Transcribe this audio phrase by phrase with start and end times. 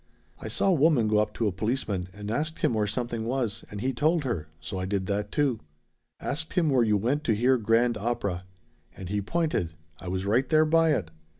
[0.39, 3.63] "I saw a woman go up to a policeman and ask him where something was
[3.69, 5.59] and he told her, so I did that, too.
[6.19, 8.45] Asked him where you went to hear grand opera.
[8.97, 9.73] And he pointed.
[9.99, 11.11] I was right there by it.